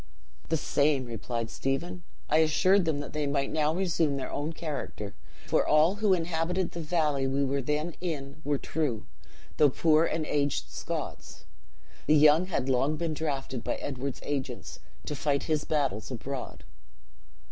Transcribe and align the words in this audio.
"The 0.49 0.57
same," 0.57 1.05
replied 1.05 1.51
Stephen; 1.51 2.01
"I 2.27 2.37
assured 2.39 2.85
them 2.85 3.01
that 3.01 3.13
they 3.13 3.27
might 3.27 3.51
now 3.51 3.71
resume 3.71 4.17
their 4.17 4.31
own 4.31 4.51
character; 4.51 5.13
for 5.45 5.63
all 5.67 5.97
who 5.97 6.11
inhabited 6.13 6.71
the 6.71 6.79
valley 6.79 7.27
we 7.27 7.45
were 7.45 7.61
then 7.61 7.93
in 8.01 8.41
were 8.43 8.57
true, 8.57 9.05
though 9.57 9.69
poor 9.69 10.05
and 10.05 10.25
aged 10.25 10.71
Scots. 10.71 11.45
The 12.07 12.15
young 12.15 12.47
had 12.47 12.67
long 12.67 12.97
been 12.97 13.13
drafted 13.13 13.63
by 13.63 13.75
Edward's 13.75 14.21
agents, 14.23 14.79
to 15.05 15.15
fight 15.15 15.43
his 15.43 15.65
battles 15.65 16.09
abroad. 16.09 16.63